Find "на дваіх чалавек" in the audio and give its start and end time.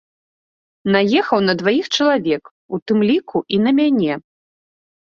1.49-2.43